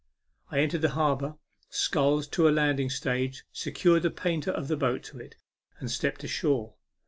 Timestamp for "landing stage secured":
2.49-4.01